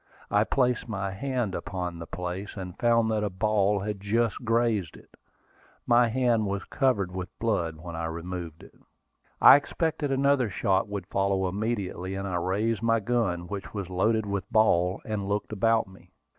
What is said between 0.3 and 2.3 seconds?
I placed my hand upon the